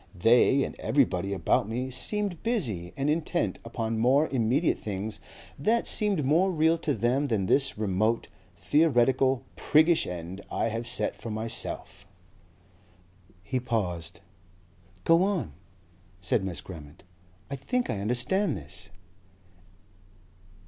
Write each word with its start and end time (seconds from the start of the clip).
They, 0.15 0.63
and 0.63 0.73
everybody 0.79 1.31
about 1.31 1.69
me, 1.69 1.91
seemed 1.91 2.41
busy 2.41 2.91
and 2.97 3.07
intent 3.07 3.59
upon 3.63 3.99
more 3.99 4.27
immediate 4.29 4.79
things, 4.79 5.19
that 5.59 5.85
seemed 5.85 6.25
more 6.25 6.49
real 6.51 6.79
to 6.79 6.95
them 6.95 7.27
than 7.27 7.45
this 7.45 7.77
remote, 7.77 8.27
theoretical, 8.57 9.43
PRIGGISH 9.55 10.07
end 10.07 10.41
I 10.51 10.69
have 10.69 10.87
set 10.87 11.15
for 11.15 11.29
myself...." 11.29 12.07
He 13.43 13.59
paused. 13.59 14.21
"Go 15.03 15.21
on," 15.23 15.53
said 16.19 16.43
Miss 16.43 16.61
Grammont. 16.61 17.03
"I 17.51 17.55
think 17.55 17.91
I 17.91 17.99
understand 18.01 18.57
this." 18.57 18.89